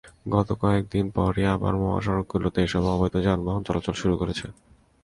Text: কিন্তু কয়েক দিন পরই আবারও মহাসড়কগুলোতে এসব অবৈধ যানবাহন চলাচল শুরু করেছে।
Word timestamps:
কিন্তু 0.25 0.53
কয়েক 0.61 0.83
দিন 0.93 1.05
পরই 1.15 1.45
আবারও 1.53 1.79
মহাসড়কগুলোতে 1.83 2.59
এসব 2.63 2.83
অবৈধ 2.93 3.15
যানবাহন 3.25 3.61
চলাচল 3.67 3.95
শুরু 4.01 4.15
করেছে। 4.21 4.45